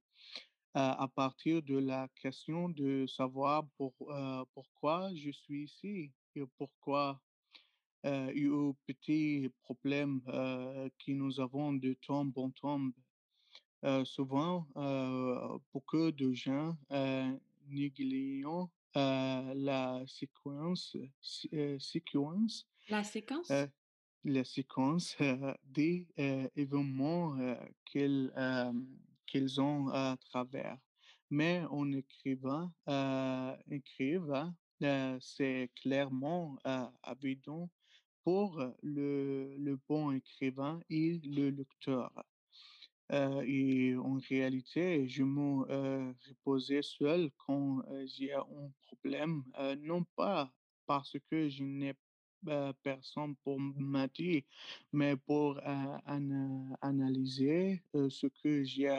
À 0.75 1.07
partir 1.15 1.63
de 1.63 1.77
la 1.77 2.07
question 2.21 2.69
de 2.69 3.07
savoir 3.07 3.65
pour, 3.77 3.93
pourquoi 4.53 5.11
je 5.15 5.31
suis 5.31 5.63
ici 5.63 6.11
et 6.35 6.43
pourquoi 6.57 7.19
euh, 8.05 8.31
eu 8.33 8.73
petits 8.87 9.49
problèmes 9.63 10.21
euh, 10.27 10.89
que 10.99 11.11
nous 11.11 11.39
avons 11.39 11.73
de 11.73 11.93
tombe 11.93 12.37
en 12.37 12.49
tombe. 12.51 12.91
Euh, 13.85 14.03
souvent, 14.03 14.67
beaucoup 15.73 16.11
de 16.11 16.33
gens 16.33 16.77
euh, 16.91 17.31
négligent 17.67 18.69
euh, 18.97 19.53
la 19.55 20.03
séquence, 20.07 20.97
sé- 21.21 21.77
séquence 21.79 22.67
La 22.89 23.03
séquence? 23.03 23.51
la 24.25 24.43
séquence 24.43 25.15
des 25.63 26.07
événements 26.55 27.37
qu'ils 27.85 28.31
qu'ils 29.27 29.61
ont 29.61 29.87
à 29.89 30.17
travers. 30.19 30.77
Mais 31.29 31.63
en 31.69 31.91
écrivant, 31.93 32.71
écrivant 33.69 34.53
c'est 35.21 35.69
clairement, 35.81 36.57
évident 37.23 37.69
pour 38.23 38.61
le 38.83 39.55
le 39.57 39.79
bon 39.87 40.11
écrivain 40.11 40.79
et 40.89 41.19
le 41.23 41.49
lecteur. 41.49 42.11
Et 43.11 43.95
en 43.95 44.19
réalité, 44.29 45.07
je 45.07 45.23
me, 45.23 45.65
heu, 45.71 46.15
reposais 46.27 46.83
seul 46.83 47.31
quand, 47.37 47.81
j'ai 48.05 48.33
un 48.33 48.71
problème, 48.83 49.43
non 49.79 50.03
pas 50.15 50.51
parce 50.85 51.17
que 51.29 51.49
je 51.49 51.63
n'ai, 51.63 51.95
personne 52.83 53.35
pour 53.43 53.59
m'aider, 53.59 54.45
mais 54.91 55.15
pour, 55.15 55.59
analyser, 56.81 57.81
ce 57.93 58.27
que 58.27 58.63
j'ai, 58.63 58.95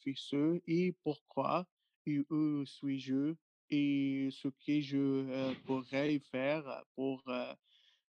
fait 0.00 0.14
ce 0.16 0.60
et 0.66 0.92
pourquoi 1.04 1.66
et 2.06 2.22
suis-je 2.64 3.34
et 3.70 4.28
ce 4.32 4.48
que 4.48 4.80
je, 4.80 5.54
pourrais 5.64 6.18
faire 6.18 6.84
pour, 6.96 7.22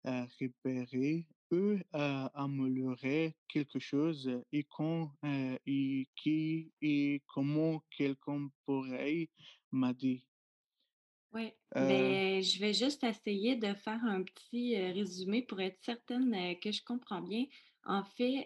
repérer 0.06 1.28
heu, 1.96 2.30
améliorer 2.34 3.36
quelque 3.48 3.80
chose 3.80 4.30
et 4.52 4.64
quand, 4.64 5.12
heu 5.26 5.60
et 5.66 6.08
qui 6.16 6.74
et 6.82 7.24
comment 7.28 7.82
quelqu'un 7.98 8.50
pourrait 8.66 9.30
m'aider. 9.72 10.26
Ouais, 11.32 11.56
Heu 11.76 11.80
ben, 11.80 12.42
je 12.42 12.60
vais 12.60 12.74
juste 12.74 13.04
essayer 13.04 13.56
de 13.56 13.74
faire 13.76 14.04
un 14.04 14.24
petit, 14.24 14.76
heu, 14.76 14.92
résumé 14.94 15.44
pour 15.44 15.60
être 15.62 15.78
certaine, 15.84 16.34
que 16.60 16.72
je 16.72 16.84
comprends 16.84 17.22
bien. 17.22 17.46
En 17.86 18.04
fait, 18.04 18.46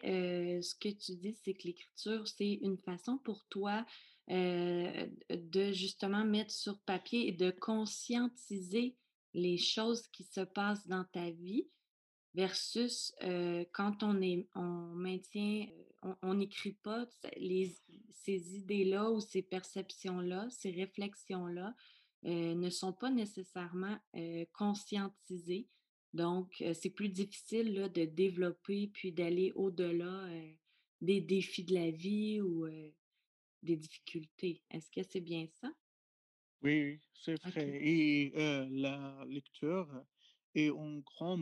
ce 0.62 0.76
que 0.76 0.90
tu 0.90 1.16
dis, 1.16 1.34
c'est 1.34 1.54
que 1.54 1.64
l'écriture, 1.68 2.28
c'est 2.28 2.54
une 2.62 2.78
façon 2.78 3.18
pour 3.18 3.46
toi, 3.48 3.86
de 5.30 5.72
justement 5.72 6.24
mettre 6.26 6.52
sur 6.52 6.80
papier 6.82 7.28
et 7.28 7.32
de 7.32 7.52
conscientiser 7.52 8.98
les 9.34 9.58
choses 9.58 10.08
qui 10.08 10.24
se 10.24 10.42
passent 10.42 10.88
dans 10.88 11.06
ta 11.06 11.30
vie 11.32 11.68
versus, 12.34 13.14
quand 13.74 14.04
on 14.04 14.22
est 14.22 14.48
on 14.56 14.94
maintient, 14.96 15.68
on 16.22 16.34
n'écrit 16.34 16.74
pas 16.74 17.08
les 17.38 17.76
ces 18.24 18.56
idées-là 18.56 19.12
ou 19.12 19.20
ces 19.20 19.42
perceptions-là, 19.42 20.48
ces 20.50 20.72
réflexions-là, 20.72 21.76
ne 22.24 22.70
sont 22.70 22.94
pas 22.94 23.10
nécessairement, 23.10 23.98
conscientisées. 24.54 25.68
Donc, 26.14 26.64
c'est 26.74 26.90
plus 26.90 27.10
difficile, 27.10 27.92
de 27.94 28.06
développer 28.06 28.88
puis 28.88 29.12
d'aller 29.12 29.52
au-delà, 29.56 30.30
des 31.02 31.20
défis 31.22 31.64
de 31.64 31.74
la 31.74 31.92
vie 31.92 32.40
ou, 32.42 32.66
des 33.62 33.76
difficultés. 33.78 34.62
Est-ce 34.70 34.90
que 34.92 35.04
c'est 35.04 35.22
bien 35.22 35.48
ça? 35.60 35.72
Oui, 36.64 37.00
c'est 37.14 37.42
vrai 37.44 37.78
et 37.82 38.32
la 38.70 39.26
lecture 39.28 39.88
est 40.56 40.68
une 40.68 41.02
grande 41.02 41.42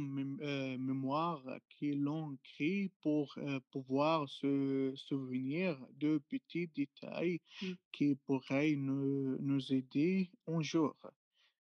mémoire 0.80 1.44
que 1.80 1.94
l'on 1.94 2.38
crée 2.44 2.92
pour, 3.02 3.38
pouvoir 3.72 4.28
se 4.30 4.94
souvenir 4.96 5.78
de 6.00 6.20
petits 6.30 6.70
détails 6.76 7.40
Mmh. 7.62 7.74
qui 7.92 8.16
pourraient 8.26 8.76
nous 8.76 9.38
nous 9.40 9.74
aider 9.74 10.32
un 10.48 10.62
jour 10.62 10.96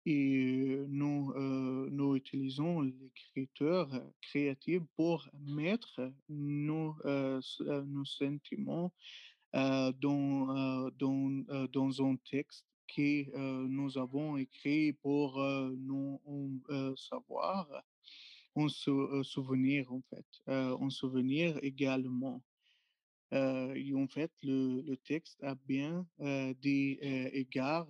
et 0.06 0.78
nous, 0.88 1.34
nous 1.90 2.16
utilisons 2.16 2.82
l'écriture 2.82 3.88
créative 4.22 4.84
pour 4.96 5.28
mettre 5.40 6.12
nos, 6.28 6.96
nos 7.04 8.04
sentiments, 8.04 8.92
dans, 9.52 10.90
dans, 10.98 11.68
dans 11.72 12.02
un 12.10 12.16
texte 12.30 12.64
que, 12.88 13.30
heu, 13.37 13.68
nous 13.68 13.99
avons 13.99 14.37
écrit 14.38 14.92
pour, 14.95 15.40
heu, 15.40 15.76
nous, 15.78 16.21
on, 16.26 16.61
heu, 16.71 16.95
savoir, 16.97 17.68
un 18.57 18.68
sou 18.68 19.23
souvenir 19.25 19.92
en 19.92 20.03
fait, 20.11 20.27
un 20.46 20.90
souvenir 20.90 21.59
également. 21.62 22.42
Et 23.33 23.92
en 23.94 24.09
fait, 24.09 24.33
le 24.42 24.94
texte 24.96 25.42
a 25.44 25.55
bien, 25.55 26.07
heu, 26.20 26.55
des, 26.62 26.98
égards, 27.33 27.88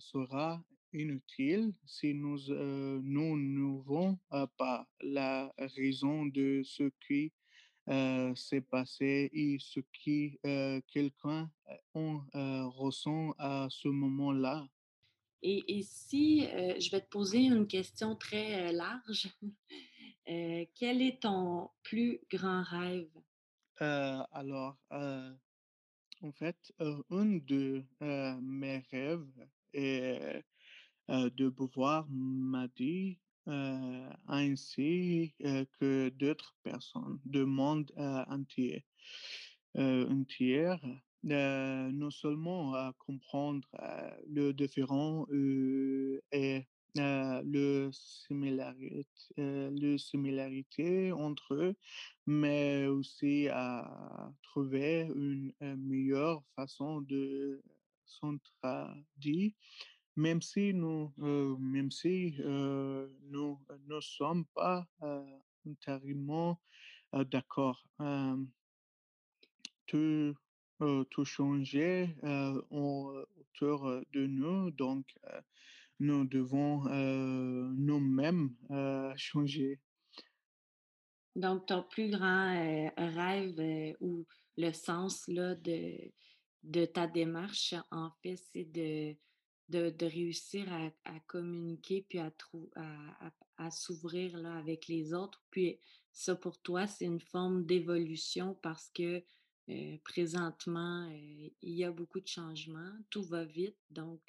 sera 0.00 0.62
inutile 0.94 1.72
si 1.86 2.14
nous, 2.14 2.38
nous 3.02 3.36
n'avons, 3.38 4.18
pas 4.58 4.86
la 5.00 5.52
raison 5.58 6.26
de 6.26 6.62
ce 6.64 6.90
qui, 7.06 7.32
heu, 7.88 8.34
s'est 8.34 8.60
passé 8.62 9.30
et 9.32 9.58
ce 9.60 9.80
qui, 9.92 10.38
heu, 10.46 10.82
quelqu'un, 10.88 11.50
heu, 11.70 11.76
on, 11.94 12.22
heu, 12.34 12.66
ressent 12.68 13.34
à 13.38 13.68
ce 13.70 13.88
moment-là? 13.88 14.68
Et 15.42 15.78
et 15.78 15.82
si, 15.82 16.46
heu, 16.46 16.78
je 16.80 16.90
vais 16.90 17.00
te 17.00 17.08
poser 17.08 17.40
une 17.40 17.66
question 17.66 18.16
très, 18.16 18.72
large. 18.72 19.28
Quel 20.74 21.02
est 21.02 21.22
ton 21.22 21.70
plus 21.82 22.20
grand 22.30 22.62
rêve? 22.62 23.10
Alors, 23.80 24.78
en 26.22 26.32
fait, 26.32 26.72
un 26.80 27.36
de, 27.44 27.84
mes 28.40 28.78
rêves 28.90 29.48
est, 29.72 30.44
de 31.08 31.48
pouvoir 31.50 32.08
heu, 32.10 33.21
ainsi, 34.28 35.34
heu, 35.44 35.66
que 35.80 36.08
d'autres 36.10 36.56
personnes, 36.62 37.20
du 37.24 37.44
monde, 37.44 37.90
heu, 37.98 38.24
entier, 38.28 38.84
non 41.92 42.10
seulement 42.10 42.74
à 42.74 42.92
comprendre, 42.98 43.68
le 44.28 44.52
différent, 44.52 45.26
et 46.32 46.66
heu, 46.98 47.42
le 47.44 47.90
similarit 47.92 49.06
heu, 49.38 49.70
le 49.70 49.98
similarité 49.98 51.12
entre 51.12 51.54
eux, 51.54 51.74
mais 52.26 52.86
aussi 52.86 53.48
à 53.50 54.32
trouver 54.42 55.08
une, 55.14 55.52
meilleure 55.78 56.42
façon 56.56 57.00
de 57.02 57.62
s'entraider, 58.06 59.54
même 60.16 60.42
si 60.42 60.74
nous, 60.74 61.12
heu, 61.20 61.56
même 61.58 61.90
si, 61.90 62.34
heu, 62.40 63.16
nous 63.22 63.60
ne 63.88 64.00
sommes 64.00 64.46
pas, 64.54 64.88
intégralement, 65.66 66.60
heu, 67.14 67.24
d'accord. 67.24 67.84
Tout, 69.86 70.34
tout 71.10 71.24
changer, 71.24 72.16
autour 72.70 74.02
de 74.12 74.26
nous, 74.26 74.70
donc 74.70 75.14
nous 76.00 76.24
devons, 76.26 76.84
nous-mêmes, 77.74 78.56
changer. 79.16 79.80
Donc 81.36 81.66
ton 81.66 81.82
plus 81.82 82.10
grand, 82.10 82.90
rêve, 82.96 83.96
ou 84.00 84.26
le 84.56 84.72
sens 84.72 85.26
là 85.28 85.54
de 85.54 86.12
de 86.62 86.84
ta 86.84 87.08
démarche, 87.08 87.74
en 87.90 88.10
fait, 88.22 88.36
c'est 88.36 88.64
de 88.64 89.16
de 89.80 90.06
réussir 90.06 90.66
à 91.04 91.20
communiquer 91.20 92.06
puis 92.08 92.18
à 92.18 93.70
s'ouvrir 93.70 94.36
avec 94.46 94.88
les 94.88 95.14
autres. 95.14 95.44
Puis 95.50 95.78
ça 96.12 96.34
pour 96.36 96.60
toi, 96.62 96.86
c'est 96.86 97.04
une 97.06 97.20
forme 97.20 97.64
d'évolution 97.66 98.54
parce 98.62 98.90
que, 98.90 99.24
heu, 99.68 99.98
présentement, 100.04 101.08
heu, 101.10 101.50
il 101.62 101.72
y 101.72 101.84
a 101.84 101.92
beaucoup 101.92 102.20
de 102.20 102.26
changements, 102.28 102.92
tout 103.10 103.22
va 103.24 103.44
vite, 103.44 103.78
donc 103.90 104.20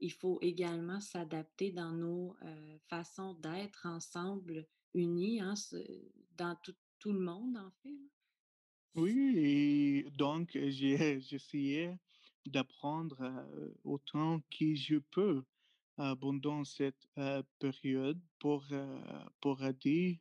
il 0.00 0.12
faut 0.12 0.38
également 0.42 1.00
s'adapter 1.00 1.70
dans 1.72 1.92
nos, 1.92 2.36
heu, 2.44 2.78
façons 2.88 3.34
d'être 3.34 3.86
ensemble, 3.86 4.66
unis, 4.94 5.40
hein, 5.40 5.54
dans 6.36 6.56
tout 6.98 7.12
le 7.12 7.20
monde 7.20 7.56
en 7.56 7.70
fait. 7.82 7.98
Oui 8.94 9.38
et 9.38 10.10
donc 10.10 10.50
j'ai 10.54 11.20
j'essayais 11.20 11.96
d'apprendre, 12.46 13.18
autant 13.84 14.40
que 14.50 14.74
je 14.74 14.96
peux, 14.96 15.42
pendant 16.20 16.64
cette, 16.64 17.08
période 17.58 18.20
pour, 18.38 18.64
pour 19.40 19.64
aider, 19.64 20.20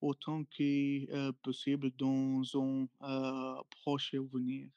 autant 0.00 0.44
que, 0.44 1.30
possible 1.42 1.90
dans 1.96 2.42
un, 2.54 3.62
proche 3.82 4.14
avenir, 4.14 4.68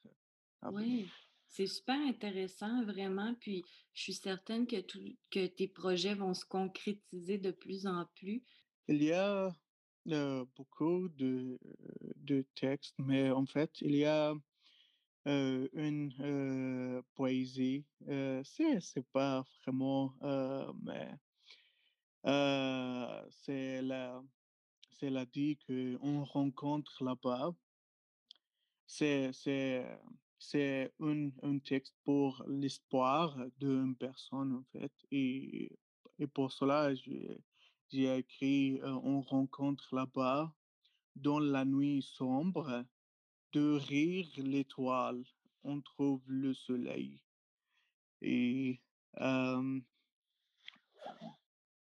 avenir. 0.62 1.06
Oui, 1.06 1.10
c'est 1.47 1.67
super 1.67 1.99
intéressant 2.08 2.84
vraiment, 2.84 3.36
puis 3.36 3.63
je 3.93 4.01
suis 4.01 4.13
certaine 4.13 4.65
que 4.65 4.82
tout 4.82 4.99
que 5.29 5.45
tes 5.45 5.67
projets 5.67 6.15
vont 6.15 6.34
se 6.34 6.45
concrétiser 6.45 7.38
de 7.38 7.51
plus 7.51 7.86
en 7.86 8.06
plus. 8.15 8.43
Il 8.88 9.03
y 9.03 9.12
a, 9.13 9.56
beaucoup 10.56 11.10
de 11.10 11.60
de 12.15 12.45
textes, 12.56 12.95
mais 12.97 13.29
en 13.29 13.45
fait, 13.45 13.71
il 13.82 13.95
y 13.95 14.06
a, 14.06 14.34
une, 15.26 16.14
heu, 16.22 17.04
poésie, 17.16 17.86
heu, 18.10 18.42
c'est 18.44 19.08
pas 19.12 19.44
vraiment, 19.64 20.16
mais 20.84 21.12
c'est 23.30 23.82
la 23.82 24.24
c'est 24.92 25.10
la 25.10 25.26
dit 25.26 25.58
qu'on 25.68 26.24
rencontre 26.24 27.04
là-bas. 27.04 27.54
C'est 28.88 29.32
c'est, 29.34 29.86
c'est 30.40 30.94
un 31.00 31.30
un 31.42 31.60
texte 31.60 31.96
pour 32.04 32.44
l'espoir 32.48 33.38
d'une 33.58 33.96
personne, 33.96 34.54
en 34.54 34.64
fait 34.72 34.92
et 35.12 35.80
et 36.20 36.28
pour 36.28 36.52
cela, 36.52 36.94
j'ai 36.96 37.40
j'ai 37.90 38.18
écrit, 38.18 38.80
«On 38.84 39.22
rencontre 39.22 39.94
là-bas, 39.96 40.56
dans 41.16 41.40
la 41.40 41.66
nuit 41.66 42.02
sombre, 42.02 42.86
de 43.54 43.74
rire 43.74 44.28
l'étoile, 44.38 45.24
on 45.63 45.82
trouve 45.82 46.22
le 46.28 46.54
soleil» 46.54 47.22
et 48.24 48.80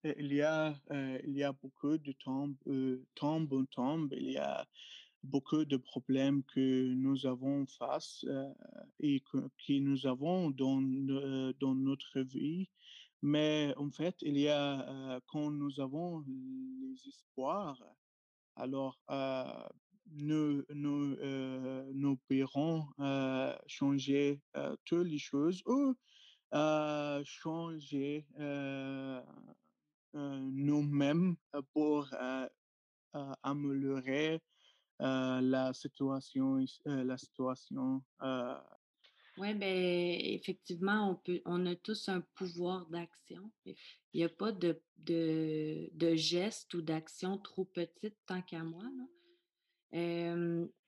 il 0.05 0.33
y 0.33 0.43
a, 0.43 0.75
il 1.25 1.37
y 1.37 1.43
a 1.43 1.53
beaucoup 1.53 1.97
de 1.97 2.13
tombes, 2.13 2.57
heu, 2.67 3.07
tombe 3.15 3.53
en 3.53 3.65
tombe, 3.65 4.13
il 4.13 4.33
y 4.33 4.37
a 4.37 4.67
beaucoup 5.23 5.65
de 5.65 5.77
problèmes 5.79 6.43
que 6.45 6.93
nous 6.93 7.25
avons 7.25 7.67
face, 7.67 8.27
et 9.01 9.21
que 9.21 9.79
nous 9.79 10.07
avons 10.07 10.51
dans 10.51 10.83
dans 11.61 11.75
notre 11.75 12.21
vie. 12.21 12.69
Mais 13.23 13.73
en 13.79 13.91
fait, 13.91 14.17
il 14.21 14.37
y 14.39 14.49
a, 14.49 15.21
quand 15.29 15.51
nous 15.51 15.81
avons 15.81 16.23
les 16.27 17.09
espoirs, 17.09 17.83
alors, 18.57 19.01
nous 20.07 20.65
nous, 20.71 21.17
heu, 21.21 21.91
nous 21.95 22.17
pourrons, 22.29 22.87
heu, 23.01 23.55
changer, 23.67 24.43
heu, 24.57 24.77
toutes 24.85 25.07
les 25.09 25.19
choses 25.19 25.63
ou, 25.67 25.95
changer, 27.25 28.27
nous-mêmes, 30.15 31.37
pour, 31.75 32.09
améliorer, 33.43 34.41
la 35.01 35.73
situation 35.75 36.59
la 36.87 37.19
situation, 37.19 38.03
Ouais, 39.37 39.53
ben, 39.55 39.67
effectivement, 40.21 41.11
on 41.11 41.17
peut 41.17 41.43
on 41.45 41.67
a 41.67 41.75
tous 41.75 42.09
un 42.09 42.21
pouvoir 42.21 42.87
d'action. 42.87 43.51
Il 43.67 44.21
y 44.21 44.25
a 44.25 44.29
pas 44.29 44.53
de 44.53 44.81
de 45.93 46.15
geste 46.15 46.73
ou 46.75 46.83
d'action 46.83 47.37
trop 47.39 47.65
petite 47.65 48.17
tant 48.27 48.43
qu'à 48.43 48.63
moi. 48.63 48.85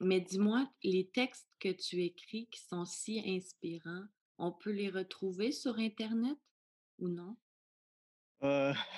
Mais 0.00 0.20
dis-moi, 0.20 0.68
les 0.82 1.08
textes 1.08 1.48
que 1.60 1.68
tu 1.72 2.02
écris 2.02 2.48
qui 2.50 2.60
sont 2.60 2.84
si 2.84 3.22
inspirants, 3.24 4.04
on 4.38 4.52
peut 4.52 4.72
les 4.72 4.90
retrouver 4.90 5.52
sur 5.52 5.78
internet 5.78 6.36
ou 6.98 7.08
non? 7.08 7.36
heu, 8.40 8.72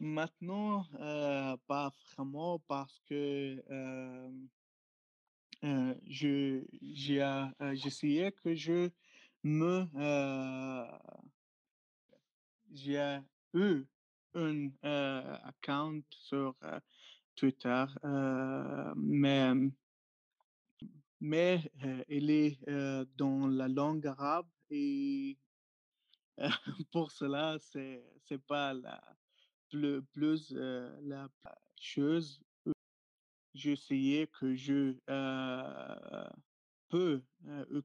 maintenant, 0.00 0.86
heu, 1.00 1.56
pas 1.66 1.90
vraiment 2.16 2.58
parce 2.60 3.00
que, 3.08 3.62
heu, 3.70 4.48
je 6.06 6.64
j'ai, 6.82 7.22
j'essayais 7.74 8.32
que 8.32 8.54
je 8.54 8.90
me, 9.42 9.88
J'ai 12.70 13.20
eu 13.54 13.86
un, 14.34 14.68
account 14.82 16.02
sur, 16.10 16.54
Twitter, 17.36 17.84
heu, 18.04 18.92
mais 18.96 19.52
mais, 21.20 21.70
heu, 21.82 22.04
il 22.08 22.30
est, 22.30 22.58
heu, 22.68 23.06
dans 23.16 23.46
la 23.46 23.68
langue 23.68 24.06
arabe 24.06 24.48
et 24.70 25.38
pour 26.92 27.10
cela, 27.12 27.58
c'est 27.60 28.04
c'est 28.18 28.44
pas 28.44 28.74
la 28.74 29.00
plus, 30.12 30.52
heu, 30.54 30.98
la 31.02 31.28
chose. 31.80 32.42
J'essayais 33.54 34.26
que 34.26 34.54
je, 34.56 34.96
peux, 36.88 37.22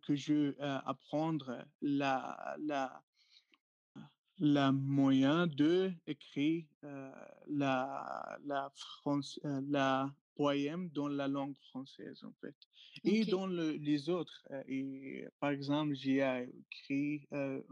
que 0.02 0.16
je, 0.16 0.56
apprendre 0.86 1.66
la 1.82 2.56
la 2.60 3.04
La 4.42 4.72
moyen 4.72 5.48
de 5.48 5.92
écrire, 6.08 6.66
heu, 6.86 7.12
la 7.48 8.38
la 8.46 8.70
France 8.74 9.38
heu, 9.46 9.60
la 9.68 10.16
poème 10.36 10.90
dans 10.90 11.10
la 11.10 11.28
langue 11.28 11.58
française, 11.58 12.24
en 12.24 12.32
fait 12.42 12.56
et 13.04 13.26
dans 13.26 13.48
le 13.48 13.72
les 13.74 14.10
autres, 14.10 14.48
heu 14.52 14.64
et 14.68 15.28
par 15.42 15.50
exemple, 15.52 15.94
j'ai, 15.94 16.22
écrit, 16.72 17.28
heu, 17.34 17.66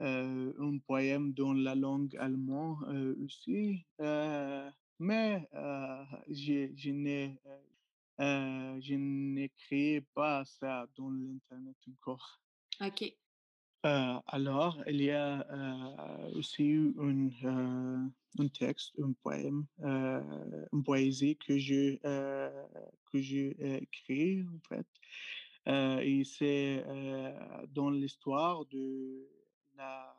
un, 0.00 0.52
un 0.58 0.78
poème 0.78 1.32
dans 1.34 1.52
la 1.54 1.74
langue 1.74 2.16
allemand, 2.16 2.80
heu, 2.88 3.16
aussi, 3.24 3.86
mais 4.98 5.48
je 6.28 6.72
je 6.76 6.90
n'ai, 6.90 7.40
heu, 8.20 8.80
je 8.80 8.94
n'écris 8.96 10.02
pas 10.14 10.44
ça 10.46 10.86
dans 10.96 11.10
l'internet 11.10 11.76
encore. 11.88 12.40
OK. 12.80 13.16
Heu, 13.84 14.20
alors, 14.26 14.82
il 14.86 15.00
y 15.02 15.10
a, 15.10 15.46
heu, 15.50 16.36
aussi 16.36 16.64
heu, 16.64 18.10
un 18.38 18.48
texte, 18.48 18.92
un 19.02 19.12
poème, 19.22 19.66
heu, 19.82 20.22
une 20.72 20.82
poésie 20.84 21.36
que 21.38 21.56
je, 21.58 21.96
que 23.10 23.18
j'ai, 23.20 23.56
écrit 23.82 24.42
en 24.42 24.60
fait, 24.68 24.86
et 26.04 26.24
c'est, 26.24 26.84
dans 27.68 27.90
l'histoire 27.90 28.66
de 28.66 29.26
la 29.76 30.14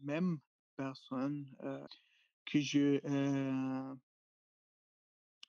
même 0.00 0.38
personne, 0.76 1.46
que 2.46 2.60
je, 2.60 3.00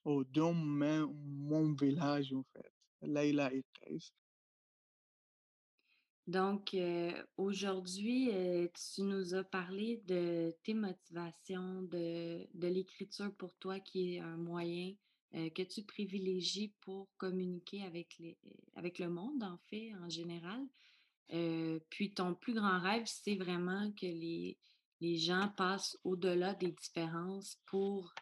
au 0.06 0.24
dans 0.24 0.54
mon 0.54 1.74
village 1.74 2.34
en 2.34 2.44
fait, 2.54 2.74
Leïla 3.02 3.52
Idriss. 3.54 4.14
Donc, 6.28 6.74
heu, 6.74 7.12
aujourd'hui, 7.36 8.30
heu, 8.32 8.72
tu 8.74 9.02
nous 9.02 9.36
as 9.36 9.44
parlé 9.44 10.02
de 10.08 10.56
tes 10.64 10.74
motivations, 10.74 11.82
de 11.84 12.48
de 12.54 12.68
l'écriture 12.68 13.34
pour 13.36 13.54
toi 13.58 13.80
qui 13.82 14.16
est 14.16 14.20
un 14.20 14.38
moyen, 14.38 14.94
heu, 15.36 15.50
que 15.50 15.64
tu 15.64 15.84
privilégies 15.84 16.74
pour 16.80 17.10
communiquer 17.18 17.84
avec 17.84 18.18
les 18.20 18.38
avec 18.76 19.00
le 19.00 19.10
monde, 19.10 19.44
en 19.44 19.58
fait, 19.70 19.94
en 19.96 20.10
général. 20.10 20.62
Puis 21.90 22.14
ton 22.14 22.36
plus 22.36 22.54
grand 22.54 22.80
rêve, 22.80 23.04
c'est 23.06 23.36
vraiment 23.36 23.92
que 23.92 24.06
les 24.06 24.58
les 25.02 25.18
gens 25.18 25.50
passent 25.58 25.98
au-delà 26.06 26.54
des 26.54 26.72
différences 26.72 27.60
pour, 27.66 28.14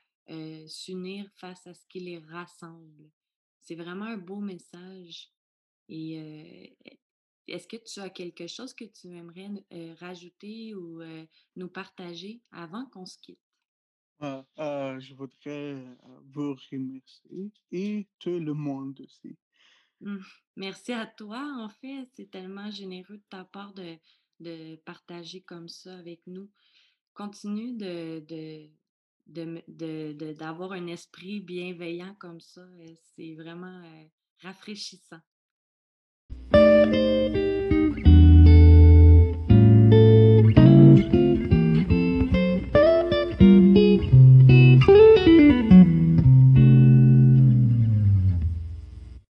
s'unir 0.67 1.29
face 1.35 1.67
à 1.67 1.73
ce 1.73 1.85
qui 1.87 1.99
les 1.99 2.19
rassemble. 2.19 3.11
C'est 3.59 3.75
vraiment 3.75 4.05
un 4.05 4.17
beau 4.17 4.39
message 4.39 5.29
et 5.89 6.73
est-ce 7.47 7.67
que 7.67 7.77
tu 7.77 7.99
as 7.99 8.09
quelque 8.09 8.47
chose 8.47 8.73
que 8.73 8.85
tu 8.85 9.07
aimerais 9.17 9.49
heu, 9.73 9.93
rajouter 9.99 10.75
ou, 10.75 11.01
heu, 11.01 11.27
nous 11.55 11.69
partager 11.69 12.41
avant 12.51 12.85
qu'on 12.87 13.05
se 13.05 13.17
quitte? 13.19 13.39
Heu 14.19 14.45
heu, 14.57 14.99
je 14.99 15.13
voudrais, 15.15 15.73
heu, 15.75 15.97
vous 16.33 16.55
remercier 16.71 17.51
et 17.71 18.07
tout 18.19 18.39
le 18.39 18.53
monde 18.53 18.99
aussi. 19.01 19.37
Mmh. 20.01 20.17
Merci 20.55 20.93
à 20.93 21.05
toi, 21.05 21.39
en 21.59 21.69
fait, 21.69 22.09
c'est 22.15 22.29
tellement 22.31 22.71
généreux 22.71 23.17
de 23.17 23.23
ta 23.29 23.45
part 23.45 23.73
de 23.73 23.97
de 24.39 24.75
partager 24.77 25.41
comme 25.43 25.69
ça 25.69 25.99
avec 25.99 26.25
nous. 26.25 26.49
Continue 27.13 27.73
de 27.77 28.21
de 28.27 28.71
de 29.27 29.45
me 29.45 29.61
de 29.67 30.13
de 30.13 30.33
d'avoir 30.33 30.73
un 30.73 30.87
esprit 30.87 31.41
bienveillant 31.41 32.15
comme 32.15 32.41
ça, 32.41 32.67
c'est 33.15 33.35
vraiment, 33.35 33.83
rafraîchissant. 34.41 35.21